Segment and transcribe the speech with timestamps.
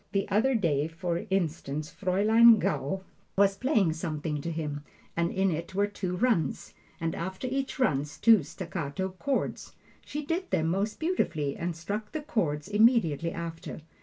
[0.13, 3.03] The other day, for instance, Fraulein Gaul
[3.35, 4.83] was playing something to him,
[5.15, 9.73] and in it were two runs, and after each run two staccato chords.
[10.03, 13.81] She did them most beautifully and struck the chords immediately after.